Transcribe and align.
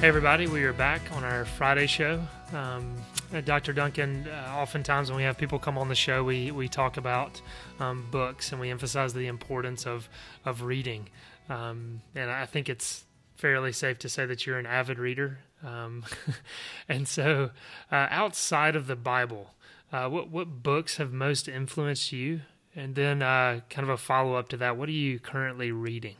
Hey, 0.00 0.08
everybody, 0.08 0.46
we 0.46 0.64
are 0.64 0.72
back 0.72 1.02
on 1.12 1.24
our 1.24 1.44
Friday 1.44 1.86
show. 1.86 2.22
Um, 2.54 2.96
Dr. 3.44 3.74
Duncan, 3.74 4.26
uh, 4.26 4.54
oftentimes 4.56 5.10
when 5.10 5.18
we 5.18 5.24
have 5.24 5.36
people 5.36 5.58
come 5.58 5.76
on 5.76 5.90
the 5.90 5.94
show, 5.94 6.24
we, 6.24 6.50
we 6.50 6.68
talk 6.68 6.96
about 6.96 7.42
um, 7.80 8.08
books 8.10 8.50
and 8.50 8.58
we 8.62 8.70
emphasize 8.70 9.12
the 9.12 9.26
importance 9.26 9.86
of, 9.86 10.08
of 10.46 10.62
reading. 10.62 11.10
Um, 11.50 12.00
and 12.14 12.30
I 12.30 12.46
think 12.46 12.70
it's 12.70 13.04
fairly 13.36 13.72
safe 13.72 13.98
to 13.98 14.08
say 14.08 14.24
that 14.24 14.46
you're 14.46 14.58
an 14.58 14.64
avid 14.64 14.98
reader. 14.98 15.40
Um, 15.62 16.04
and 16.88 17.06
so, 17.06 17.50
uh, 17.92 18.06
outside 18.08 18.76
of 18.76 18.86
the 18.86 18.96
Bible, 18.96 19.52
uh, 19.92 20.08
what, 20.08 20.30
what 20.30 20.62
books 20.62 20.96
have 20.96 21.12
most 21.12 21.46
influenced 21.46 22.10
you? 22.10 22.40
And 22.74 22.94
then, 22.94 23.20
uh, 23.20 23.60
kind 23.68 23.86
of 23.86 23.90
a 23.90 23.98
follow 23.98 24.36
up 24.36 24.48
to 24.48 24.56
that, 24.56 24.78
what 24.78 24.88
are 24.88 24.92
you 24.92 25.18
currently 25.18 25.70
reading? 25.70 26.16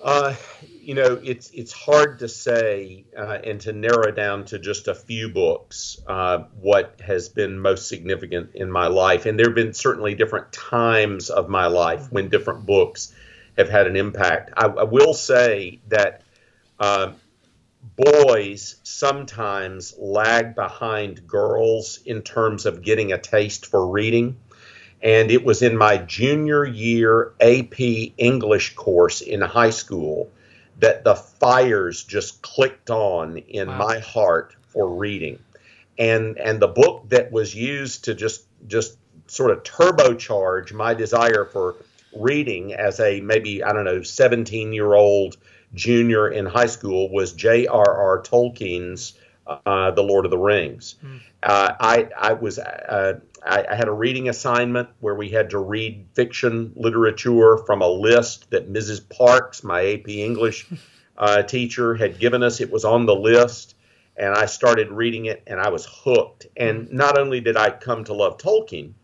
Uh, 0.00 0.34
you 0.80 0.94
know, 0.94 1.20
it's 1.24 1.50
it's 1.50 1.72
hard 1.72 2.18
to 2.18 2.28
say 2.28 3.04
uh, 3.16 3.38
and 3.42 3.60
to 3.62 3.72
narrow 3.72 4.10
down 4.12 4.44
to 4.44 4.58
just 4.58 4.88
a 4.88 4.94
few 4.94 5.30
books 5.30 6.00
uh, 6.06 6.44
what 6.60 7.00
has 7.04 7.28
been 7.28 7.58
most 7.58 7.88
significant 7.88 8.50
in 8.54 8.70
my 8.70 8.86
life. 8.88 9.26
And 9.26 9.38
there 9.38 9.46
have 9.46 9.54
been 9.54 9.72
certainly 9.72 10.14
different 10.14 10.52
times 10.52 11.30
of 11.30 11.48
my 11.48 11.66
life 11.66 12.12
when 12.12 12.28
different 12.28 12.66
books 12.66 13.14
have 13.56 13.70
had 13.70 13.86
an 13.86 13.96
impact. 13.96 14.52
I, 14.56 14.66
I 14.66 14.84
will 14.84 15.14
say 15.14 15.80
that 15.88 16.22
uh, 16.78 17.12
boys 17.96 18.76
sometimes 18.82 19.94
lag 19.98 20.54
behind 20.54 21.26
girls 21.26 22.00
in 22.04 22.22
terms 22.22 22.66
of 22.66 22.82
getting 22.82 23.12
a 23.12 23.18
taste 23.18 23.66
for 23.66 23.88
reading 23.88 24.36
and 25.02 25.30
it 25.30 25.44
was 25.44 25.62
in 25.62 25.76
my 25.76 25.98
junior 25.98 26.64
year 26.64 27.32
AP 27.40 27.80
English 28.18 28.74
course 28.74 29.20
in 29.20 29.40
high 29.40 29.70
school 29.70 30.30
that 30.80 31.04
the 31.04 31.14
fires 31.14 32.02
just 32.04 32.42
clicked 32.42 32.90
on 32.90 33.38
in 33.38 33.68
Wow. 33.68 33.78
my 33.78 33.98
heart 33.98 34.54
for 34.68 34.88
reading. 34.88 35.38
And 35.98 36.38
and 36.38 36.60
the 36.60 36.68
book 36.68 37.08
that 37.08 37.32
was 37.32 37.54
used 37.54 38.04
to 38.04 38.14
just 38.14 38.44
just 38.66 38.98
sort 39.26 39.50
of 39.50 39.62
turbocharge 39.62 40.72
my 40.72 40.94
desire 40.94 41.44
for 41.46 41.76
reading 42.14 42.72
as 42.74 43.00
a 43.00 43.20
maybe 43.20 43.62
I 43.62 43.72
don't 43.72 43.84
know 43.84 44.02
17 44.02 44.72
year 44.72 44.94
old 44.94 45.36
junior 45.74 46.28
in 46.28 46.46
high 46.46 46.66
school 46.66 47.10
was 47.10 47.32
J.R.R. 47.32 48.22
Tolkien's 48.22 49.14
uh, 49.46 49.90
The 49.92 50.02
Lord 50.02 50.24
of 50.24 50.30
the 50.30 50.38
Rings. 50.38 50.96
Uh, 51.42 51.72
I 51.80 52.08
I 52.18 52.32
was 52.34 52.58
uh, 52.58 53.20
I, 53.44 53.64
I 53.70 53.74
had 53.74 53.88
a 53.88 53.92
reading 53.92 54.28
assignment 54.28 54.88
where 55.00 55.14
we 55.14 55.30
had 55.30 55.50
to 55.50 55.58
read 55.58 56.06
fiction 56.14 56.72
literature 56.76 57.58
from 57.58 57.82
a 57.82 57.88
list 57.88 58.50
that 58.50 58.72
Mrs. 58.72 59.08
Parks, 59.08 59.62
my 59.62 59.94
AP 59.94 60.08
English 60.08 60.66
uh, 61.18 61.42
teacher, 61.42 61.94
had 61.94 62.18
given 62.18 62.42
us. 62.42 62.60
It 62.60 62.70
was 62.70 62.84
on 62.84 63.06
the 63.06 63.14
list, 63.14 63.74
and 64.16 64.34
I 64.34 64.46
started 64.46 64.90
reading 64.90 65.26
it, 65.26 65.42
and 65.46 65.60
I 65.60 65.70
was 65.70 65.86
hooked. 65.86 66.46
And 66.56 66.90
not 66.92 67.18
only 67.18 67.40
did 67.40 67.56
I 67.56 67.70
come 67.70 68.04
to 68.04 68.14
love 68.14 68.38
Tolkien, 68.38 68.94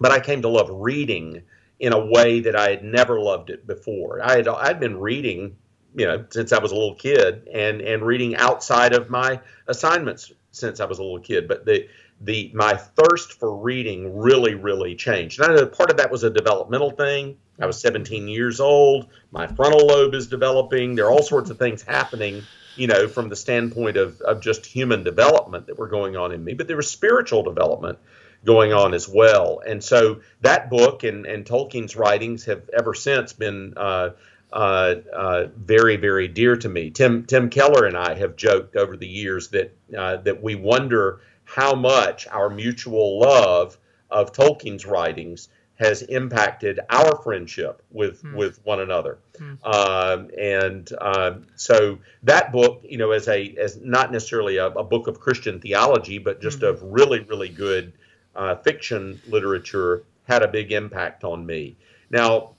but 0.00 0.12
I 0.12 0.20
came 0.20 0.42
to 0.42 0.48
love 0.48 0.68
reading 0.70 1.42
in 1.80 1.92
a 1.92 2.06
way 2.06 2.40
that 2.40 2.56
I 2.56 2.70
had 2.70 2.84
never 2.84 3.20
loved 3.20 3.50
it 3.50 3.66
before. 3.66 4.20
I 4.22 4.36
had 4.36 4.48
I'd 4.48 4.80
been 4.80 4.98
reading, 4.98 5.56
you 5.94 6.06
know, 6.06 6.24
since 6.30 6.52
I 6.52 6.60
was 6.60 6.72
a 6.72 6.74
little 6.74 6.94
kid, 6.94 7.48
and 7.52 7.80
and 7.80 8.02
reading 8.02 8.36
outside 8.36 8.94
of 8.94 9.10
my 9.10 9.40
assignments 9.66 10.32
since 10.50 10.80
I 10.80 10.86
was 10.86 10.98
a 10.98 11.02
little 11.02 11.20
kid. 11.20 11.46
But 11.48 11.64
the 11.64 11.88
the 12.20 12.50
my 12.54 12.74
thirst 12.74 13.34
for 13.34 13.56
reading 13.56 14.18
really 14.18 14.54
really 14.54 14.94
changed. 14.94 15.40
And 15.40 15.52
I 15.52 15.54
know 15.54 15.66
part 15.66 15.90
of 15.90 15.98
that 15.98 16.10
was 16.10 16.24
a 16.24 16.30
developmental 16.30 16.90
thing. 16.90 17.36
I 17.60 17.66
was 17.66 17.80
17 17.80 18.28
years 18.28 18.60
old. 18.60 19.08
My 19.30 19.46
frontal 19.46 19.86
lobe 19.86 20.14
is 20.14 20.28
developing. 20.28 20.94
There 20.94 21.06
are 21.06 21.10
all 21.10 21.22
sorts 21.22 21.50
of 21.50 21.58
things 21.58 21.82
happening, 21.82 22.42
you 22.76 22.86
know, 22.86 23.08
from 23.08 23.28
the 23.28 23.36
standpoint 23.36 23.96
of, 23.96 24.20
of 24.20 24.40
just 24.40 24.64
human 24.64 25.02
development 25.02 25.66
that 25.66 25.78
were 25.78 25.88
going 25.88 26.16
on 26.16 26.32
in 26.32 26.44
me. 26.44 26.54
But 26.54 26.68
there 26.68 26.76
was 26.76 26.90
spiritual 26.90 27.42
development 27.42 27.98
going 28.44 28.72
on 28.72 28.94
as 28.94 29.08
well. 29.08 29.60
And 29.66 29.82
so 29.82 30.20
that 30.42 30.70
book 30.70 31.02
and, 31.02 31.26
and 31.26 31.44
Tolkien's 31.44 31.96
writings 31.96 32.44
have 32.44 32.68
ever 32.76 32.94
since 32.94 33.32
been 33.32 33.74
uh, 33.76 34.10
uh, 34.52 34.94
uh, 35.12 35.46
very, 35.56 35.96
very 35.96 36.28
dear 36.28 36.56
to 36.56 36.68
me. 36.68 36.90
Tim 36.90 37.24
Tim 37.24 37.50
Keller 37.50 37.86
and 37.86 37.96
I 37.96 38.14
have 38.14 38.36
joked 38.36 38.76
over 38.76 38.96
the 38.96 39.08
years 39.08 39.48
that 39.48 39.76
uh, 39.96 40.18
that 40.18 40.42
we 40.42 40.54
wonder 40.54 41.20
how 41.48 41.74
much 41.74 42.28
our 42.28 42.50
mutual 42.50 43.18
love 43.18 43.78
of 44.10 44.32
Tolkien's 44.32 44.84
writings 44.84 45.48
has 45.76 46.02
impacted 46.02 46.80
our 46.90 47.16
friendship 47.22 47.82
with 47.90 48.22
with 48.34 48.60
one 48.64 48.80
another. 48.80 49.18
Um, 49.64 50.28
and 50.38 50.90
um, 51.00 51.46
so 51.56 51.98
that 52.24 52.52
book, 52.52 52.82
you 52.84 52.98
know, 52.98 53.12
as 53.12 53.28
a 53.28 53.54
as 53.56 53.80
not 53.80 54.12
necessarily 54.12 54.56
a, 54.58 54.66
a 54.66 54.84
book 54.84 55.06
of 55.06 55.20
Christian 55.20 55.60
theology, 55.60 56.18
but 56.18 56.42
just 56.42 56.62
of 56.62 56.82
really, 56.82 57.20
really 57.20 57.48
good 57.48 57.92
uh, 58.34 58.56
fiction 58.56 59.20
literature, 59.28 60.04
had 60.24 60.42
a 60.42 60.48
big 60.48 60.72
impact 60.72 61.24
on 61.24 61.46
me. 61.46 61.76
Now, 62.10 62.56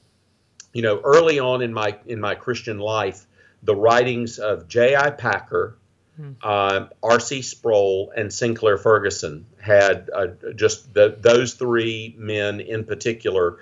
you 0.74 0.82
know, 0.82 1.02
early 1.04 1.40
on 1.40 1.62
in 1.62 1.74
my 1.74 1.98
in 2.08 2.20
my 2.20 2.36
Christian 2.36 2.80
life, 2.80 3.28
the 3.64 3.76
writings 3.76 4.40
of 4.40 4.68
J.I. 4.68 5.12
Packer, 5.12 5.78
uh, 6.44 6.88
R.C. 7.02 7.42
Sproul, 7.42 8.12
and 8.16 8.34
Sinclair 8.34 8.78
Ferguson 8.78 9.46
had 9.62 10.10
uh, 10.14 10.28
just 10.56 10.94
the, 10.94 11.16
those 11.20 11.54
three 11.54 12.16
men 12.18 12.60
in 12.60 12.86
particular. 12.86 13.58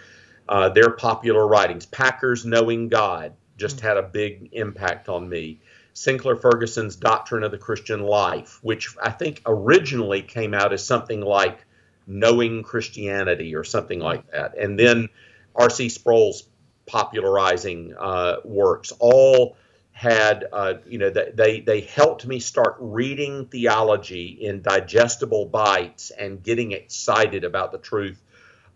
Uh, 0.49 0.69
their 0.69 0.91
popular 0.91 1.45
writings, 1.45 1.85
Packer's 1.85 2.45
Knowing 2.45 2.87
God, 2.87 3.33
just 3.57 3.81
had 3.81 3.97
a 3.97 4.03
big 4.03 4.49
impact 4.53 5.09
on 5.09 5.27
me. 5.27 5.59
Sinclair 5.93 6.35
Ferguson's 6.35 6.95
Doctrine 6.95 7.43
of 7.43 7.51
the 7.51 7.57
Christian 7.57 8.03
Life, 8.03 8.59
which 8.61 8.95
I 9.01 9.09
think 9.09 9.41
originally 9.45 10.21
came 10.21 10.53
out 10.53 10.71
as 10.71 10.85
something 10.85 11.21
like 11.21 11.65
Knowing 12.05 12.63
Christianity 12.63 13.55
or 13.55 13.63
something 13.65 13.99
like 13.99 14.31
that. 14.31 14.57
And 14.57 14.79
then 14.79 15.09
R.C. 15.55 15.89
Sproul's 15.89 16.43
popularizing 16.85 17.93
uh, 17.99 18.37
works 18.45 18.93
all 18.99 19.57
had, 19.97 20.45
uh, 20.53 20.75
you 20.85 20.99
know, 20.99 21.09
they, 21.09 21.59
they 21.59 21.81
helped 21.81 22.23
me 22.27 22.39
start 22.39 22.75
reading 22.79 23.47
theology 23.47 24.27
in 24.27 24.61
digestible 24.61 25.47
bites 25.47 26.11
and 26.11 26.43
getting 26.43 26.71
excited 26.71 27.43
about 27.43 27.71
the 27.71 27.79
truth 27.79 28.21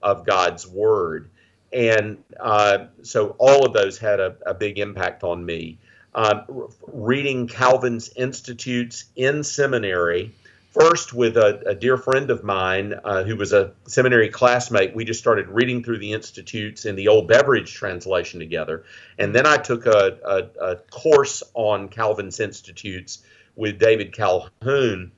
of 0.02 0.26
God's 0.26 0.66
Word. 0.66 1.30
And 1.72 2.24
uh, 2.40 2.86
so 3.04 3.36
all 3.38 3.68
of 3.68 3.72
those 3.72 4.00
had 4.00 4.20
a, 4.20 4.36
a 4.48 4.56
big 4.56 4.80
impact 4.80 5.24
on 5.24 5.46
me. 5.46 5.78
Um, 6.16 6.70
reading 6.88 7.48
Calvin's 7.48 8.10
Institutes 8.16 9.06
in 9.16 9.44
seminary, 9.44 10.34
first 10.72 11.14
with 11.14 11.38
a, 11.38 11.62
a 11.68 11.76
dear 11.76 11.98
friend 11.98 12.32
of 12.32 12.44
mine 12.44 12.94
uh, 13.04 13.24
who 13.24 13.36
was 13.36 13.54
a 13.54 13.74
seminary 13.88 14.30
classmate. 14.30 14.96
We 14.96 15.06
just 15.06 15.20
started 15.20 15.48
reading 15.50 15.84
through 15.84 16.00
the 16.00 16.14
Institutes 16.14 16.86
in 16.86 16.96
the 16.96 17.10
Old 17.10 17.28
Beveridge 17.28 17.74
translation 17.74 18.40
together. 18.40 18.86
And 19.20 19.36
then 19.36 19.46
I 19.46 19.58
took 19.58 19.86
a, 19.86 20.18
a, 20.26 20.66
a 20.66 20.76
course 20.78 21.44
on 21.54 21.90
Calvin's 21.90 22.40
Institutes 22.40 23.24
with 23.56 23.80
David 23.80 24.14
Calhoun 24.14 25.12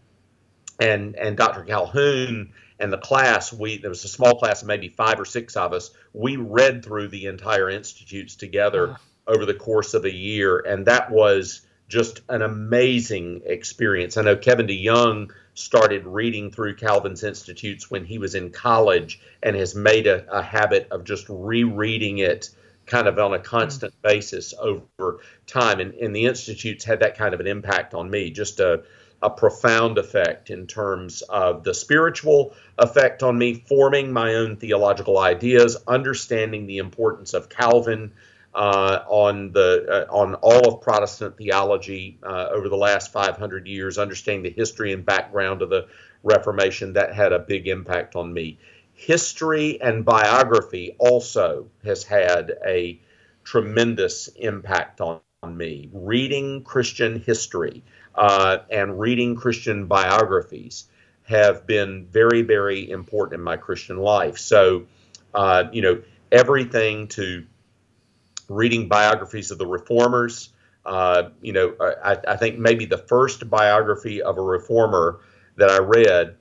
and 0.79 1.15
and 1.15 1.37
Dr. 1.37 1.63
Calhoun 1.63 2.51
and 2.79 2.91
the 2.91 2.97
class 2.97 3.53
we 3.53 3.77
there 3.77 3.91
was 3.91 4.03
a 4.03 4.07
small 4.07 4.39
class 4.39 4.63
of 4.63 4.67
maybe 4.67 4.89
five 4.89 5.19
or 5.19 5.25
six 5.25 5.55
of 5.55 5.71
us 5.71 5.91
we 6.13 6.35
read 6.35 6.83
through 6.83 7.09
the 7.09 7.27
entire 7.27 7.69
institutes 7.69 8.35
together 8.35 8.97
over 9.27 9.45
the 9.45 9.53
course 9.53 9.93
of 9.93 10.05
a 10.05 10.13
year 10.13 10.57
and 10.59 10.87
that 10.87 11.11
was 11.11 11.61
just 11.87 12.21
an 12.29 12.41
amazing 12.41 13.41
experience. 13.45 14.17
I 14.17 14.23
know 14.23 14.35
Kevin 14.35 14.65
DeYoung 14.65 15.29
started 15.53 16.05
reading 16.05 16.51
through 16.51 16.75
Calvin's 16.75 17.23
Institutes 17.23 17.89
when 17.89 18.05
he 18.05 18.17
was 18.17 18.35
in 18.35 18.49
college 18.49 19.19
and 19.41 19.55
has 19.55 19.75
made 19.75 20.07
a, 20.07 20.25
a 20.31 20.41
habit 20.41 20.87
of 20.91 21.03
just 21.03 21.25
rereading 21.29 22.17
it 22.17 22.49
kind 22.85 23.07
of 23.07 23.17
on 23.17 23.33
a 23.33 23.39
constant 23.39 23.93
hmm. 23.93 24.07
basis 24.07 24.53
over 24.59 25.19
time. 25.47 25.79
And, 25.79 25.93
and 25.93 26.15
the 26.15 26.25
Institutes 26.25 26.83
had 26.83 26.99
that 26.99 27.17
kind 27.17 27.33
of 27.33 27.39
an 27.39 27.47
impact 27.47 27.93
on 27.93 28.09
me. 28.09 28.31
Just 28.31 28.59
a, 28.59 28.83
a 29.21 29.29
profound 29.29 29.97
effect 29.97 30.49
in 30.49 30.67
terms 30.67 31.21
of 31.23 31.63
the 31.63 31.73
spiritual 31.73 32.53
effect 32.77 33.23
on 33.23 33.37
me, 33.37 33.63
forming 33.67 34.11
my 34.11 34.35
own 34.35 34.57
theological 34.57 35.17
ideas, 35.17 35.77
understanding 35.87 36.67
the 36.67 36.79
importance 36.79 37.33
of 37.33 37.47
Calvin 37.47 38.11
uh, 38.55 39.03
on 39.07 39.51
the 39.51 40.07
uh, 40.09 40.13
on 40.13 40.35
all 40.35 40.67
of 40.67 40.81
Protestant 40.81 41.37
theology 41.37 42.19
uh, 42.23 42.47
over 42.51 42.69
the 42.69 42.77
last 42.77 43.11
500 43.11 43.67
years, 43.67 43.97
understanding 43.97 44.43
the 44.43 44.51
history 44.51 44.93
and 44.93 45.05
background 45.05 45.61
of 45.61 45.69
the 45.69 45.87
Reformation. 46.23 46.93
That 46.93 47.13
had 47.13 47.33
a 47.33 47.39
big 47.39 47.67
impact 47.67 48.15
on 48.15 48.33
me. 48.33 48.59
History 48.93 49.81
and 49.81 50.05
biography 50.05 50.95
also 50.99 51.67
has 51.83 52.03
had 52.03 52.53
a 52.65 52.99
tremendous 53.43 54.27
impact 54.27 55.01
on, 55.01 55.19
on 55.41 55.57
me. 55.57 55.89
Reading 55.91 56.63
Christian 56.63 57.19
history 57.19 57.83
uh, 58.15 58.59
and 58.69 58.99
reading 58.99 59.35
Christian 59.35 59.87
biographies 59.87 60.85
have 61.23 61.65
been 61.65 62.05
very, 62.05 62.41
very 62.41 62.89
important 62.89 63.39
in 63.39 63.43
my 63.43 63.57
Christian 63.57 63.97
life. 63.97 64.37
So, 64.37 64.85
uh, 65.33 65.65
you 65.71 65.81
know, 65.81 66.01
everything 66.31 67.07
to 67.09 67.45
reading 68.55 68.87
biographies 68.87 69.51
of 69.51 69.57
the 69.57 69.65
reformers. 69.65 70.49
Uh, 70.85 71.29
you 71.41 71.53
know, 71.53 71.75
I, 71.79 72.17
I, 72.27 72.35
think 72.35 72.59
maybe 72.59 72.85
the 72.85 72.97
first 72.97 73.49
biography 73.49 74.21
of 74.21 74.37
a 74.37 74.41
reformer 74.41 75.19
that 75.55 75.69
I 75.69 75.77
read 75.77 76.35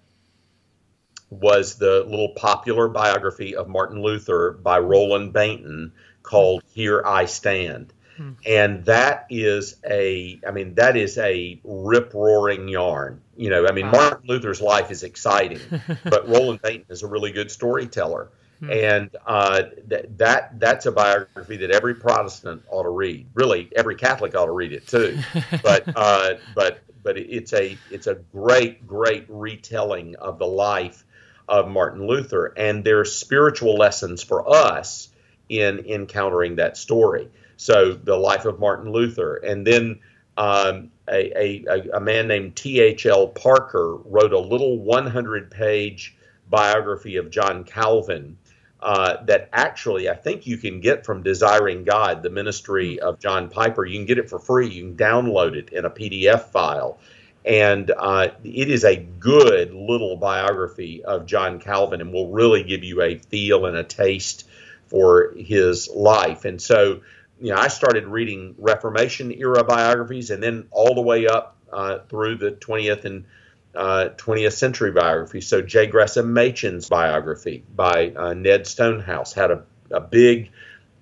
was 1.31 1.77
the 1.77 2.05
little 2.09 2.31
popular 2.31 2.89
biography 2.89 3.55
of 3.55 3.69
Martin 3.69 4.03
Luther 4.03 4.53
by 4.53 4.81
Roland 4.81 5.33
Bainton 5.33 5.93
called 6.23 6.63
Here 6.75 7.03
I 7.07 7.27
Stand. 7.27 7.93
Hmm. 8.17 8.33
And 8.45 8.85
that 8.85 9.27
is 9.31 9.77
a, 9.89 10.41
I 10.47 10.51
mean, 10.51 10.75
that 10.75 10.97
is 10.97 11.17
a 11.19 11.61
rip 11.65 12.13
roaring 12.13 12.69
yarn. 12.69 13.23
You 13.37 13.49
know, 13.49 13.67
I 13.67 13.73
mean, 13.73 13.87
wow. 13.87 13.93
Martin 13.93 14.29
Luther's 14.29 14.61
life 14.61 14.91
is 14.91 15.03
exciting, 15.03 15.61
but 16.05 16.29
Roland 16.29 16.61
Bainton 16.61 16.91
is 16.91 17.03
a 17.03 17.07
really 17.07 17.33
good 17.33 17.51
storyteller. 17.51 18.29
Hmm. 18.63 18.71
And 18.71 19.11
uh, 19.27 19.63
th- 19.91 20.07
that 20.19 20.61
that's 20.61 20.87
a 20.87 20.93
biography 20.93 21.57
that 21.59 21.73
every 21.73 21.97
Protestant 21.97 22.63
ought 22.71 22.85
to 22.85 22.91
read. 22.91 23.27
Really, 23.35 23.69
every 23.75 23.97
Catholic 23.97 24.37
ought 24.37 24.47
to 24.47 24.53
read 24.53 24.73
it 24.73 24.87
too. 24.87 25.19
but 25.65 25.83
uh, 25.97 26.35
but 26.55 26.79
but 27.03 27.19
it's 27.19 27.53
a 27.53 27.77
it's 27.91 28.07
a 28.07 28.15
great 28.33 28.87
great 28.87 29.27
retelling 29.29 30.15
of 30.15 30.39
the 30.39 30.47
life 30.47 31.05
of 31.49 31.69
Martin 31.69 32.07
Luther, 32.07 32.55
and 32.57 32.85
there's 32.85 33.13
spiritual 33.13 33.75
lessons 33.75 34.23
for 34.23 34.49
us 34.49 35.09
in 35.49 35.81
encountering 35.81 36.57
that 36.57 36.77
story. 36.77 37.29
So 37.57 37.95
the 37.95 38.17
life 38.17 38.45
of 38.45 38.61
Martin 38.61 38.93
Luther, 38.93 39.39
and 39.39 39.67
then 39.67 39.99
um, 40.37 40.93
a, 41.11 41.65
a, 41.69 41.91
a, 41.95 42.01
man 42.01 42.29
named 42.29 42.57
T.H.L. 42.57 43.27
Parker 43.29 43.97
wrote 43.97 44.33
a 44.33 44.39
little 44.39 44.79
100 44.79 45.51
page 45.51 46.17
biography 46.49 47.17
of 47.17 47.31
John 47.31 47.65
Calvin 47.65 48.39
uh, 48.83 49.23
that 49.25 49.49
actually 49.53 50.11
I 50.11 50.15
think 50.15 50.47
you 50.47 50.59
can 50.59 50.81
get 50.81 51.07
from 51.07 51.23
Desiring 51.23 51.85
God, 51.85 52.23
the 52.23 52.31
ministry 52.31 52.99
of 52.99 53.21
John 53.21 53.49
Piper. 53.49 53.85
You 53.85 53.99
can 53.99 54.07
get 54.07 54.19
it 54.19 54.29
for 54.29 54.41
free. 54.41 54.69
You 54.69 54.83
can 54.83 54.97
download 54.97 55.55
it 55.55 55.71
in 55.73 55.85
a 55.85 55.91
PDF 55.91 56.47
file. 56.49 56.99
And 57.45 57.91
uh, 57.97 58.29
it 58.45 58.69
is 58.69 58.85
a 58.85 58.97
good 58.97 59.73
little 59.73 60.17
biography 60.17 61.05
of 61.05 61.27
John 61.27 61.61
Calvin 61.61 62.01
and 62.01 62.13
will 62.13 62.31
really 62.31 62.63
give 62.65 62.85
you 62.85 63.03
a 63.03 63.19
feel 63.19 63.67
and 63.67 63.77
a 63.77 63.85
taste 63.85 64.49
for 64.87 65.33
his 65.37 65.89
life. 65.89 66.45
And 66.45 66.61
so, 66.61 67.01
you 67.41 67.51
know, 67.51 67.57
I 67.57 67.69
started 67.69 68.07
reading 68.07 68.55
Reformation 68.59 69.33
era 69.33 69.65
biographies 69.65 70.31
and 70.31 70.43
then 70.43 70.69
all 70.71 70.95
the 70.95 71.03
way 71.03 71.27
up 71.27 71.57
uh, 71.73 72.01
through 72.09 72.37
the 72.37 72.53
20th 72.53 73.05
and 73.05 73.25
uh, 73.75 74.11
20th 74.17 74.53
century 74.53 74.91
biography. 74.91 75.41
So, 75.41 75.63
J. 75.63 75.87
Gresham 75.87 76.35
Machen's 76.35 76.89
biography 76.89 77.65
by 77.75 78.13
uh, 78.15 78.35
Ned 78.35 78.67
Stonehouse 78.67 79.33
had 79.33 79.51
a, 79.51 79.63
a 79.91 80.01
big 80.01 80.51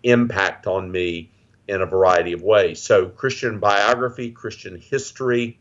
impact 0.02 0.66
on 0.66 0.90
me 0.90 1.30
in 1.68 1.82
a 1.82 1.86
variety 1.86 2.32
of 2.32 2.42
ways. 2.42 2.80
So, 2.80 3.06
Christian 3.06 3.58
biography, 3.58 4.30
Christian 4.30 4.78
history, 4.78 5.58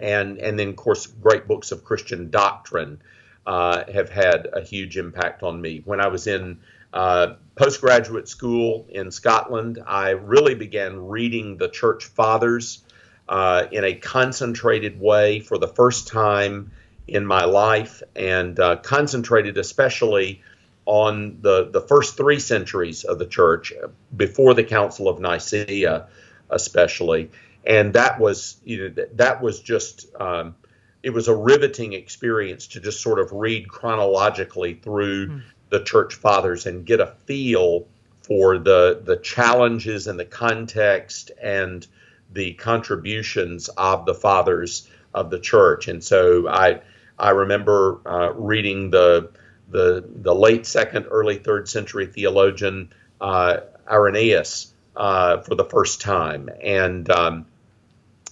and 0.00 0.38
and 0.38 0.58
then 0.58 0.70
of 0.70 0.76
course 0.76 1.06
great 1.06 1.46
books 1.46 1.72
of 1.72 1.84
Christian 1.84 2.30
doctrine 2.30 3.00
uh, 3.46 3.84
have 3.92 4.08
had 4.08 4.48
a 4.52 4.60
huge 4.60 4.96
impact 4.96 5.42
on 5.42 5.60
me. 5.60 5.82
When 5.84 6.00
I 6.00 6.08
was 6.08 6.26
in 6.26 6.60
uh, 6.92 7.34
postgraduate 7.54 8.28
school 8.28 8.86
in 8.88 9.10
Scotland, 9.10 9.82
I 9.86 10.10
really 10.10 10.54
began 10.54 11.08
reading 11.08 11.56
the 11.56 11.68
church 11.68 12.04
fathers 12.04 12.82
uh, 13.28 13.66
in 13.70 13.84
a 13.84 13.94
concentrated 13.94 15.00
way 15.00 15.40
for 15.40 15.58
the 15.58 15.68
first 15.68 16.08
time 16.08 16.72
in 17.08 17.26
my 17.26 17.44
life, 17.44 18.02
and 18.14 18.58
uh, 18.58 18.76
concentrated 18.76 19.58
especially 19.58 20.42
on 20.84 21.38
the, 21.40 21.70
the 21.70 21.80
first 21.80 22.16
three 22.16 22.38
centuries 22.38 23.04
of 23.04 23.18
the 23.18 23.26
church 23.26 23.72
before 24.16 24.54
the 24.54 24.64
Council 24.64 25.08
of 25.08 25.20
Nicaea, 25.20 26.06
especially. 26.50 27.30
And 27.64 27.92
that 27.94 28.18
was, 28.18 28.56
you 28.64 28.88
know, 28.88 29.04
that 29.14 29.40
was 29.40 29.60
just, 29.60 30.06
um, 30.20 30.56
it 31.02 31.10
was 31.10 31.28
a 31.28 31.34
riveting 31.34 31.92
experience 31.92 32.68
to 32.68 32.80
just 32.80 33.00
sort 33.00 33.20
of 33.20 33.32
read 33.32 33.68
chronologically 33.68 34.74
through 34.74 35.28
mm 35.28 35.42
the 35.72 35.82
church 35.82 36.14
fathers 36.14 36.66
and 36.66 36.84
get 36.84 37.00
a 37.00 37.06
feel 37.24 37.86
for 38.20 38.58
the 38.58 39.00
the 39.04 39.16
challenges 39.16 40.06
and 40.06 40.20
the 40.20 40.24
context 40.24 41.32
and 41.42 41.86
the 42.32 42.54
contributions 42.54 43.68
of 43.68 44.06
the 44.06 44.14
fathers 44.14 44.88
of 45.14 45.30
the 45.30 45.38
church. 45.38 45.88
And 45.88 46.02
so 46.02 46.48
I 46.48 46.80
I 47.18 47.30
remember 47.30 48.00
uh, 48.06 48.32
reading 48.34 48.90
the 48.90 49.30
the 49.68 50.04
the 50.06 50.34
late 50.34 50.66
second, 50.66 51.06
early 51.10 51.36
third 51.36 51.68
century 51.68 52.06
theologian 52.06 52.92
uh, 53.20 53.58
Irenaeus 53.90 54.72
uh, 54.96 55.38
for 55.40 55.54
the 55.54 55.64
first 55.64 56.00
time, 56.00 56.48
and 56.62 57.08
um, 57.10 57.46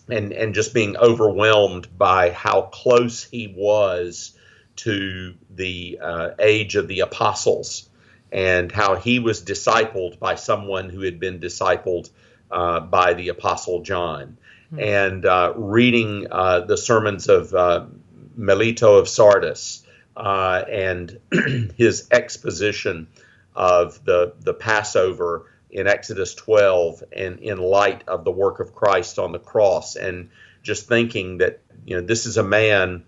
and 0.08 0.32
and 0.32 0.54
just 0.54 0.74
being 0.74 0.96
overwhelmed 0.96 1.86
by 1.96 2.30
how 2.30 2.62
close 2.62 3.24
he 3.24 3.52
was 3.54 4.32
to 4.76 5.34
the 5.50 5.98
uh, 6.02 6.30
age 6.38 6.76
of 6.76 6.88
the 6.88 7.00
apostles 7.00 7.88
and 8.32 8.70
how 8.70 8.94
he 8.94 9.18
was 9.18 9.42
discipled 9.42 10.18
by 10.18 10.36
someone 10.36 10.88
who 10.88 11.02
had 11.02 11.18
been 11.18 11.40
discipled 11.40 12.08
uh, 12.50 12.80
by 12.80 13.14
the 13.14 13.28
apostle 13.28 13.82
John. 13.82 14.36
Mm-hmm. 14.72 14.80
And 14.80 15.26
uh, 15.26 15.52
reading 15.56 16.26
uh, 16.30 16.60
the 16.60 16.76
sermons 16.76 17.28
of 17.28 17.54
uh, 17.54 17.86
Melito 18.36 18.96
of 18.96 19.08
Sardis 19.08 19.84
uh, 20.16 20.62
and 20.70 21.18
his 21.76 22.08
exposition 22.10 23.08
of 23.54 24.04
the, 24.04 24.34
the 24.40 24.54
Passover 24.54 25.46
in 25.70 25.86
Exodus 25.86 26.34
12 26.34 27.04
and 27.12 27.38
in 27.40 27.58
light 27.58 28.02
of 28.08 28.24
the 28.24 28.30
work 28.30 28.60
of 28.60 28.74
Christ 28.74 29.18
on 29.18 29.32
the 29.32 29.38
cross 29.38 29.96
and 29.96 30.30
just 30.62 30.88
thinking 30.88 31.38
that 31.38 31.60
you 31.86 31.96
know 31.96 32.02
this 32.02 32.26
is 32.26 32.36
a 32.36 32.42
man 32.42 33.04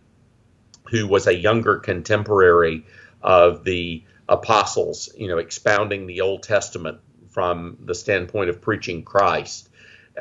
who 0.91 1.07
was 1.07 1.27
a 1.27 1.35
younger 1.35 1.79
contemporary 1.79 2.85
of 3.23 3.65
the 3.65 4.05
apostles, 4.29 5.13
you 5.17 5.29
know, 5.29 5.39
expounding 5.39 6.07
the 6.07 6.21
Old 6.21 6.43
Testament 6.43 7.01
from 7.33 7.79
the 7.85 7.95
standpoint 7.95 8.51
of 8.51 8.61
preaching 8.61 9.03
Christ. 9.03 9.69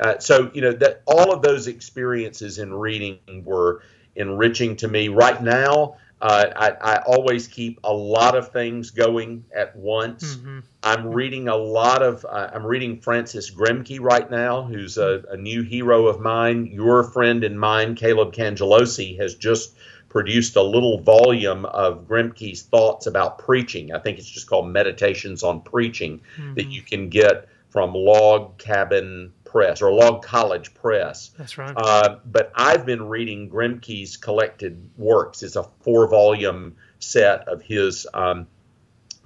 Uh, 0.00 0.18
so, 0.18 0.50
you 0.54 0.62
know, 0.62 0.72
that 0.72 1.02
all 1.06 1.32
of 1.32 1.42
those 1.42 1.66
experiences 1.66 2.58
in 2.58 2.72
reading 2.72 3.18
were 3.44 3.82
enriching 4.16 4.76
to 4.76 4.88
me. 4.88 5.08
Right 5.08 5.42
now, 5.42 5.96
uh, 6.22 6.46
I, 6.54 6.70
I, 6.70 7.02
always 7.02 7.48
keep 7.48 7.80
a 7.82 7.92
lot 7.92 8.36
of 8.36 8.52
things 8.52 8.92
going 8.92 9.44
at 9.54 9.74
once. 9.74 10.36
Mm-hmm. 10.36 10.60
I'm 10.82 11.08
reading 11.08 11.48
a 11.48 11.56
lot 11.56 12.02
of. 12.02 12.24
Uh, 12.24 12.50
I'm 12.54 12.64
reading 12.64 13.00
Francis 13.00 13.50
Grimke 13.50 13.98
right 14.00 14.30
now, 14.30 14.62
who's 14.62 14.98
a, 14.98 15.24
a, 15.30 15.36
new 15.36 15.62
hero 15.62 16.06
of 16.06 16.20
mine. 16.20 16.66
Your 16.66 17.02
friend 17.02 17.42
and 17.42 17.58
mine, 17.58 17.96
Caleb 17.96 18.32
Cangelosi, 18.32 19.18
has 19.18 19.34
just 19.34 19.74
produced 20.12 20.56
a 20.56 20.62
little 20.62 21.00
volume 21.00 21.64
of 21.64 22.06
Grimke's 22.06 22.60
thoughts 22.60 23.06
about 23.06 23.38
preaching. 23.38 23.94
I 23.94 23.98
think 23.98 24.18
it's 24.18 24.28
just 24.28 24.46
called 24.46 24.68
Meditations 24.68 25.42
on 25.42 25.62
Preaching 25.62 26.20
mm-hmm. 26.36 26.54
that 26.54 26.66
you 26.66 26.82
can 26.82 27.08
get 27.08 27.48
from 27.70 27.94
Log 27.94 28.58
Cabin 28.58 29.32
Press 29.44 29.80
or 29.80 29.90
Log 29.90 30.22
College 30.22 30.74
Press. 30.74 31.30
That's 31.38 31.56
right. 31.56 31.72
Uh, 31.74 32.18
but 32.26 32.52
I've 32.54 32.84
been 32.84 33.08
reading 33.08 33.48
Grimke's 33.48 34.18
collected 34.18 34.90
works. 34.98 35.42
It's 35.42 35.56
a 35.56 35.64
four 35.80 36.06
volume 36.08 36.76
set 36.98 37.48
of 37.48 37.62
his 37.62 38.06
um, 38.12 38.48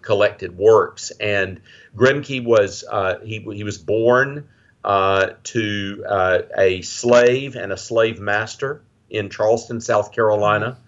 collected 0.03 0.57
works. 0.57 1.11
And 1.11 1.63
Grimke 1.97 2.45
was 2.45 2.85
uh, 2.89 3.19
he 3.25 3.41
he 3.41 3.65
was 3.65 3.79
born 3.79 4.49
uh, 4.85 5.31
to 5.43 6.05
uh, 6.09 6.39
a 6.57 6.83
slave 6.83 7.57
and 7.57 7.73
a 7.73 7.77
slave 7.77 8.21
master 8.21 8.83
in 9.11 9.31
Charleston, 9.31 9.81
South 9.81 10.13
Carolina, 10.13 10.79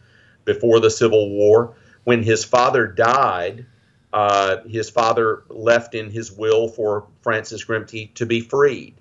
before 0.44 0.80
the 0.80 0.90
Civil 0.90 1.30
War. 1.30 1.74
When 2.04 2.22
his 2.22 2.44
father 2.44 2.86
died, 2.86 3.66
uh, 4.12 4.58
his 4.66 4.90
father 4.90 5.42
left 5.48 5.94
in 5.94 6.10
his 6.10 6.32
will 6.32 6.68
for 6.68 7.06
Francis 7.20 7.64
Grimke 7.64 8.14
to 8.14 8.26
be 8.26 8.40
freed, 8.40 8.94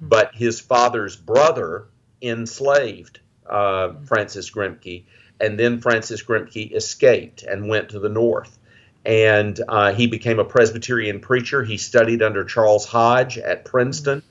but 0.00 0.34
his 0.34 0.60
father's 0.60 1.16
brother 1.16 1.86
enslaved 2.20 3.20
uh, 3.48 3.92
Francis 4.04 4.50
Grimke, 4.50 5.04
and 5.40 5.58
then 5.58 5.80
Francis 5.80 6.22
Grimke 6.22 6.74
escaped 6.74 7.44
and 7.44 7.68
went 7.68 7.90
to 7.90 8.00
the 8.00 8.08
north. 8.08 8.58
And 9.04 9.58
uh, 9.68 9.94
he 9.94 10.08
became 10.08 10.40
a 10.40 10.44
Presbyterian 10.44 11.20
preacher. 11.20 11.62
He 11.62 11.78
studied 11.78 12.22
under 12.22 12.44
Charles 12.44 12.84
Hodge 12.84 13.38
at 13.38 13.64
Princeton 13.64 14.22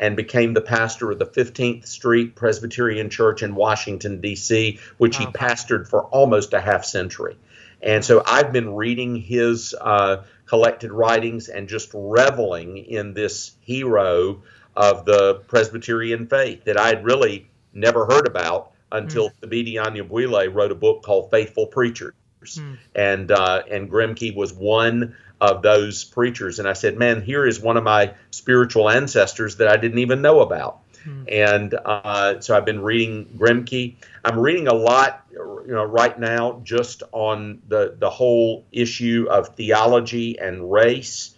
and 0.00 0.16
became 0.16 0.54
the 0.54 0.62
pastor 0.62 1.10
of 1.10 1.18
the 1.18 1.26
15th 1.26 1.86
Street 1.86 2.34
Presbyterian 2.34 3.10
Church 3.10 3.42
in 3.42 3.54
Washington, 3.54 4.20
D.C., 4.22 4.80
which 4.96 5.18
he 5.18 5.26
pastored 5.26 5.86
for 5.86 6.04
almost 6.04 6.54
a 6.54 6.60
half 6.60 6.86
century. 6.86 7.36
And 7.82 8.02
so 8.02 8.22
I've 8.26 8.50
been 8.50 8.74
reading 8.74 9.14
his 9.14 9.74
uh, 9.78 10.24
collected 10.46 10.90
writings 10.90 11.48
and 11.48 11.68
just 11.68 11.90
reveling 11.92 12.78
in 12.78 13.12
this 13.12 13.52
hero 13.60 14.42
of 14.74 15.04
the 15.04 15.42
Presbyterian 15.46 16.26
faith 16.26 16.64
that 16.64 16.78
I 16.78 16.88
had 16.88 17.04
really 17.04 17.50
never 17.74 18.06
heard 18.06 18.26
about 18.26 18.72
until 18.90 19.30
Thabiti 19.42 19.74
Anyabwile 19.74 20.52
wrote 20.52 20.72
a 20.72 20.74
book 20.74 21.02
called 21.02 21.30
Faithful 21.30 21.66
Preachers. 21.66 22.14
And 22.94 23.30
uh, 23.30 23.62
and 23.70 23.90
Grimke 23.90 24.34
was 24.34 24.52
one 24.52 25.16
of 25.40 25.62
those 25.62 26.04
preachers. 26.04 26.58
And 26.58 26.68
I 26.68 26.74
said, 26.74 26.98
man, 26.98 27.22
here 27.22 27.46
is 27.46 27.60
one 27.60 27.76
of 27.76 27.84
my 27.84 28.14
spiritual 28.30 28.90
ancestors 28.90 29.56
that 29.56 29.68
I 29.68 29.76
didn't 29.76 29.98
even 29.98 30.20
know 30.20 30.40
about. 30.40 30.80
And 31.28 31.74
uh, 31.74 32.40
so 32.40 32.56
I've 32.56 32.66
been 32.66 32.82
reading 32.82 33.26
Grimke. 33.36 33.96
I'm 34.24 34.38
reading 34.38 34.68
a 34.68 34.74
lot, 34.74 35.24
you 35.32 35.64
know, 35.68 35.84
right 35.84 36.18
now 36.18 36.60
just 36.62 37.02
on 37.12 37.62
the 37.68 37.96
the 37.98 38.10
whole 38.10 38.66
issue 38.70 39.26
of 39.30 39.54
theology 39.56 40.38
and 40.38 40.70
race. 40.70 41.34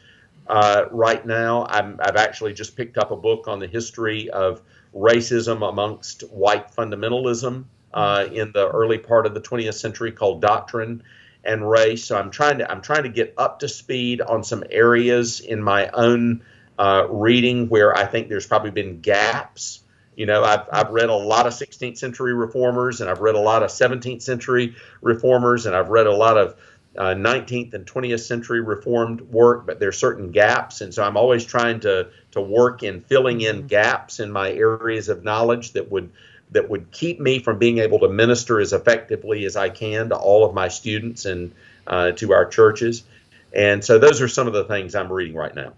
Uh, 0.48 0.86
right 0.90 1.24
now, 1.24 1.66
I'm, 1.70 2.00
I've 2.02 2.16
actually 2.16 2.52
just 2.54 2.76
picked 2.76 2.98
up 2.98 3.12
a 3.12 3.16
book 3.16 3.46
on 3.46 3.60
the 3.60 3.68
history 3.68 4.28
of 4.30 4.60
racism 4.94 5.66
amongst 5.66 6.22
white 6.22 6.72
fundamentalism 6.72 7.64
uh, 7.92 8.26
in 8.32 8.52
the 8.52 8.68
early 8.68 8.98
part 8.98 9.26
of 9.26 9.34
the 9.34 9.40
20th 9.40 9.74
century 9.74 10.12
called 10.12 10.40
Doctrine 10.40 11.02
and 11.44 11.68
Race. 11.68 12.04
So 12.04 12.16
I'm 12.16 12.30
trying 12.30 12.58
to 12.58 12.70
I'm 12.70 12.82
trying 12.82 13.02
to 13.04 13.08
get 13.08 13.34
up 13.36 13.60
to 13.60 13.68
speed 13.68 14.20
on 14.20 14.44
some 14.44 14.64
areas 14.70 15.40
in 15.40 15.62
my 15.62 15.88
own 15.88 16.42
uh, 16.78 17.06
reading 17.08 17.68
where 17.68 17.96
I 17.96 18.06
think 18.06 18.28
there's 18.28 18.46
probably 18.46 18.70
been 18.70 19.00
gaps. 19.00 19.80
You 20.14 20.26
know, 20.26 20.44
I've, 20.44 20.68
I've 20.70 20.90
read 20.90 21.08
a 21.08 21.14
lot 21.14 21.46
of 21.46 21.54
16th 21.54 21.96
century 21.96 22.34
reformers 22.34 23.00
and 23.00 23.08
I've 23.08 23.20
read 23.20 23.34
a 23.34 23.40
lot 23.40 23.62
of 23.62 23.70
17th 23.70 24.20
century 24.20 24.76
reformers 25.00 25.64
and 25.66 25.74
I've 25.74 25.88
read 25.88 26.06
a 26.06 26.14
lot 26.14 26.36
of 26.36 26.56
uh, 26.96 27.14
19th 27.14 27.74
and 27.74 27.86
20th 27.86 28.20
century 28.20 28.60
reformed 28.60 29.22
work, 29.22 29.66
but 29.66 29.80
there's 29.80 29.96
certain 29.96 30.30
gaps, 30.30 30.82
and 30.82 30.92
so 30.92 31.02
I'm 31.02 31.16
always 31.16 31.44
trying 31.44 31.80
to 31.80 32.08
to 32.32 32.40
work 32.40 32.82
in 32.82 33.00
filling 33.00 33.40
in 33.40 33.66
gaps 33.66 34.20
in 34.20 34.30
my 34.30 34.52
areas 34.52 35.08
of 35.08 35.24
knowledge 35.24 35.72
that 35.72 35.90
would 35.90 36.10
that 36.52 36.68
would 36.70 36.90
keep 36.90 37.20
me 37.20 37.38
from 37.38 37.58
being 37.58 37.78
able 37.78 37.98
to 38.00 38.08
minister 38.08 38.60
as 38.60 38.72
effectively 38.72 39.44
as 39.44 39.56
I 39.56 39.68
can 39.68 40.10
to 40.10 40.16
all 40.16 40.44
of 40.44 40.54
my 40.54 40.68
students 40.68 41.24
and 41.24 41.52
uh, 41.86 42.12
to 42.12 42.32
our 42.32 42.46
churches. 42.46 43.04
And 43.52 43.84
so 43.84 43.98
those 43.98 44.20
are 44.20 44.28
some 44.28 44.46
of 44.46 44.52
the 44.52 44.64
things 44.64 44.94
I'm 44.94 45.12
reading 45.12 45.36
right 45.36 45.54
now. 45.54 45.72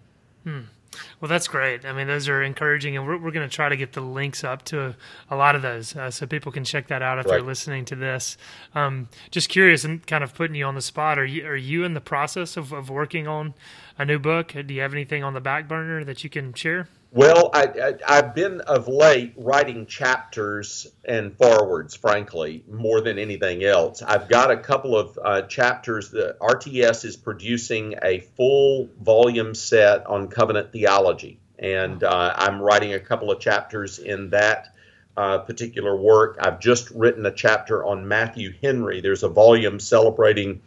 Well, 1.20 1.28
that's 1.28 1.48
great. 1.48 1.84
I 1.84 1.92
mean, 1.92 2.06
those 2.06 2.28
are 2.28 2.42
encouraging, 2.42 2.96
and 2.96 3.06
we're, 3.06 3.16
we're 3.16 3.30
going 3.30 3.48
to 3.48 3.54
try 3.54 3.68
to 3.68 3.76
get 3.76 3.92
the 3.92 4.00
links 4.00 4.44
up 4.44 4.64
to 4.66 4.94
a 5.30 5.36
lot 5.36 5.56
of 5.56 5.62
those 5.62 5.96
uh, 5.96 6.10
so 6.10 6.26
people 6.26 6.52
can 6.52 6.64
check 6.64 6.88
that 6.88 7.02
out 7.02 7.18
if 7.18 7.26
they're 7.26 7.40
listening 7.40 7.84
to 7.86 7.96
this. 7.96 8.36
Um, 8.74 9.08
just 9.30 9.48
curious 9.48 9.84
and 9.84 10.06
kind 10.06 10.22
of 10.22 10.34
putting 10.34 10.54
you 10.54 10.66
on 10.66 10.74
the 10.74 10.82
spot. 10.82 11.18
Are 11.18 11.24
you 11.24 11.46
are 11.46 11.56
you 11.56 11.84
in 11.84 11.94
the 11.94 12.00
process 12.00 12.56
of, 12.56 12.72
of 12.72 12.90
working 12.90 13.26
on 13.26 13.54
a 13.98 14.04
new 14.04 14.18
book? 14.18 14.54
Do 14.66 14.74
you 14.74 14.82
have 14.82 14.92
anything 14.92 15.22
on 15.24 15.34
the 15.34 15.40
back 15.40 15.68
burner 15.68 16.04
that 16.04 16.24
you 16.24 16.30
can 16.30 16.54
share? 16.54 16.88
Well, 17.14 17.50
I, 17.54 17.94
I've 18.08 18.34
been 18.34 18.60
of 18.62 18.88
late 18.88 19.34
writing 19.36 19.86
chapters 19.86 20.88
and 21.04 21.36
forewords, 21.36 21.94
frankly, 21.94 22.64
more 22.68 23.00
than 23.00 23.20
anything 23.20 23.62
else. 23.62 24.02
I've 24.02 24.28
got 24.28 24.50
a 24.50 24.56
couple 24.56 24.98
of 24.98 25.16
uh, 25.24 25.42
chapters 25.42 26.10
The 26.10 26.36
RTS 26.40 27.04
is 27.04 27.16
producing 27.16 27.94
a 28.02 28.18
full 28.36 28.88
volume 29.00 29.54
set 29.54 30.04
on 30.08 30.26
covenant 30.26 30.72
theology, 30.72 31.38
and 31.56 32.02
uh, 32.02 32.34
I'm 32.36 32.60
writing 32.60 32.94
a 32.94 33.00
couple 33.00 33.30
of 33.30 33.38
chapters 33.38 34.00
in 34.00 34.30
that 34.30 34.74
uh, 35.16 35.38
particular 35.38 35.94
work. 35.94 36.38
I've 36.40 36.58
just 36.58 36.90
written 36.90 37.24
a 37.26 37.32
chapter 37.32 37.84
on 37.84 38.08
Matthew 38.08 38.54
Henry. 38.60 39.00
There's 39.00 39.22
a 39.22 39.28
volume 39.28 39.78
celebrating 39.78 40.62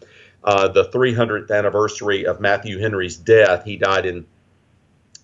uh, 0.47 0.69
the 0.69 0.85
300th 0.85 1.51
anniversary 1.51 2.25
of 2.25 2.39
Matthew 2.39 2.79
Henry's 2.79 3.17
death. 3.17 3.65
He 3.65 3.75
died 3.75 4.05
in 4.05 4.25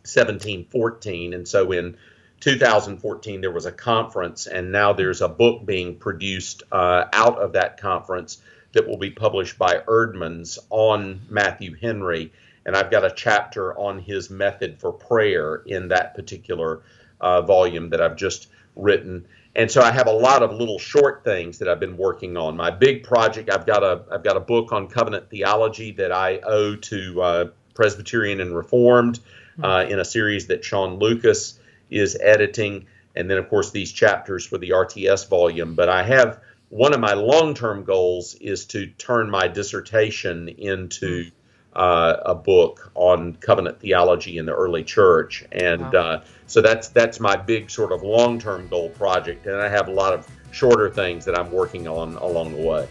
1714. 0.03 1.34
And 1.34 1.48
so 1.48 1.72
in 1.72 1.96
2014, 2.42 3.39
there 3.39 3.50
was 3.50 3.65
a 3.65 3.72
conference, 3.72 4.48
and 4.48 4.74
now 4.74 4.92
there's 4.92 5.22
a 5.22 5.30
book 5.30 5.65
being 5.65 5.96
produced 5.96 6.63
uh, 6.74 7.06
out 7.13 7.39
of 7.39 7.53
that 7.53 7.80
conference 7.80 8.42
that 8.74 8.86
will 8.86 8.98
be 8.98 9.12
published 9.12 9.58
by 9.58 9.75
Eerdmans 9.88 10.60
on 10.70 11.22
Matthew 11.30 11.77
Henry. 11.82 12.34
And 12.65 12.75
I've 12.75 12.92
got 12.92 13.06
a 13.06 13.13
chapter 13.15 13.74
on 13.80 14.00
his 14.00 14.30
method 14.30 14.82
for 14.82 14.92
prayer 14.92 15.56
in 15.65 15.88
that 15.88 16.15
particular 16.15 16.82
uh, 17.22 17.44
volume 17.44 17.92
that 17.92 18.01
I've 18.01 18.18
just 18.18 18.50
written. 18.75 19.25
And 19.56 19.70
so 19.70 19.82
I 19.82 19.92
have 19.92 20.08
a 20.08 20.12
lot 20.12 20.42
of 20.42 20.52
little 20.52 20.80
short 20.80 21.24
things 21.24 21.60
that 21.60 21.68
I've 21.68 21.80
been 21.80 21.98
working 21.98 22.38
on. 22.38 22.58
My 22.58 22.72
big 22.72 23.04
project, 23.04 23.52
I've 23.52 23.66
got 23.66 23.84
a 23.84 24.04
I've 24.12 24.24
got 24.24 24.36
a 24.36 24.40
book 24.40 24.72
on 24.72 24.88
covenant 24.88 25.30
theology 25.30 25.92
that 25.94 26.12
I 26.12 26.40
owe 26.40 26.76
to 26.76 27.22
uh, 27.22 27.46
Presbyterian 27.76 28.42
and 28.42 28.56
Reformed 28.56 29.20
uh, 29.62 29.86
in 29.88 30.00
a 30.00 30.06
series 30.06 30.48
that 30.48 30.64
Sean 30.64 30.98
Lucas 30.98 31.60
is 31.92 32.18
editing, 32.20 32.88
and 33.16 33.30
then 33.30 33.38
of 33.38 33.48
course 33.48 33.70
these 33.70 33.92
chapters 33.92 34.46
for 34.46 34.58
the 34.58 34.72
RTS 34.72 35.30
volume. 35.30 35.76
But 35.76 35.90
I 35.90 36.04
have 36.04 36.40
one 36.70 36.94
of 36.94 37.00
my 37.00 37.14
long-term 37.14 37.84
goals 37.84 38.34
is 38.34 38.66
to 38.66 38.88
turn 38.88 39.30
my 39.30 39.48
dissertation 39.48 40.50
into 40.50 41.30
uh, 41.75 42.18
a 42.25 42.36
book 42.36 42.92
on 42.96 43.36
covenant 43.36 43.80
theology 43.80 44.38
in 44.38 44.46
the 44.46 44.53
early 44.53 44.84
church, 44.84 45.44
and 45.51 45.96
uh, 45.96 46.22
so 46.48 46.62
that's 46.62 46.89
that's 46.89 47.20
my 47.20 47.36
big 47.36 47.70
sort 47.70 47.92
of 47.92 48.03
long-term 48.03 48.68
goal 48.68 48.89
project. 48.89 49.46
And 49.48 49.56
I 49.56 49.70
have 49.70 49.88
a 49.88 49.92
lot 49.92 50.13
of 50.13 50.27
shorter 50.51 50.89
things 50.89 51.25
that 51.25 51.38
I'm 51.38 51.51
working 51.51 51.88
on 51.88 52.15
along 52.18 52.56
the 52.56 52.62
way. 52.62 52.88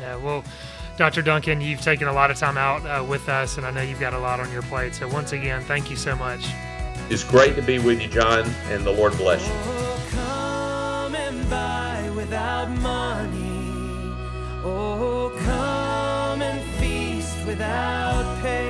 Yeah, 0.00 0.16
well, 0.16 0.44
Dr. 0.96 1.22
Duncan, 1.22 1.60
you've 1.60 1.80
taken 1.80 2.08
a 2.08 2.12
lot 2.12 2.30
of 2.30 2.36
time 2.36 2.56
out 2.56 2.84
uh, 2.86 3.04
with 3.04 3.28
us, 3.28 3.56
and 3.56 3.66
I 3.66 3.70
know 3.70 3.82
you've 3.82 4.00
got 4.00 4.14
a 4.14 4.18
lot 4.18 4.38
on 4.38 4.52
your 4.52 4.62
plate. 4.62 4.94
So 4.94 5.08
once 5.08 5.32
again, 5.32 5.62
thank 5.62 5.90
you 5.90 5.96
so 5.96 6.14
much. 6.14 6.46
It's 7.08 7.24
great 7.24 7.56
to 7.56 7.62
be 7.62 7.78
with 7.78 8.00
you, 8.00 8.08
John, 8.08 8.48
and 8.68 8.84
the 8.84 8.92
Lord 8.92 9.16
bless 9.16 9.46
you. 9.46 9.54
Oh, 14.62 14.99
without 17.60 18.40
pay. 18.40 18.69